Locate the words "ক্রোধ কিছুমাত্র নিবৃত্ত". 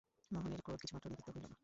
0.61-1.29